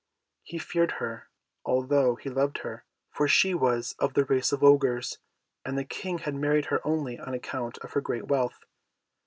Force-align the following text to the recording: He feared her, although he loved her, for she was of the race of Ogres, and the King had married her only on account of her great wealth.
He 0.41 0.57
feared 0.57 0.93
her, 0.93 1.29
although 1.63 2.15
he 2.15 2.27
loved 2.27 2.57
her, 2.65 2.85
for 3.11 3.27
she 3.27 3.53
was 3.53 3.93
of 3.99 4.15
the 4.15 4.25
race 4.25 4.51
of 4.51 4.63
Ogres, 4.63 5.19
and 5.63 5.77
the 5.77 5.85
King 5.85 6.17
had 6.17 6.33
married 6.33 6.65
her 6.73 6.81
only 6.83 7.19
on 7.19 7.35
account 7.35 7.77
of 7.83 7.91
her 7.93 8.01
great 8.01 8.25
wealth. 8.27 8.65